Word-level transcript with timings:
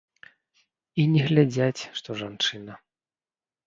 І 1.03 1.05
не 1.13 1.21
глядзяць, 1.29 1.87
што 2.01 2.09
жанчына. 2.25 2.73